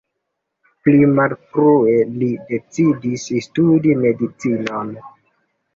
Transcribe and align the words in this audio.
Pli 0.87 1.03
malfrue 1.19 1.93
li 2.15 2.31
decidis 2.49 3.29
studi 3.49 3.97
medicinon. 4.03 4.95